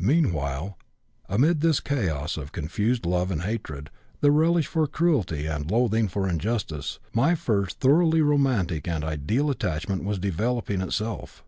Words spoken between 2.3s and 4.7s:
of confused love and hatred, of relish